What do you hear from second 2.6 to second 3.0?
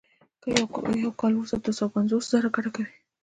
کوي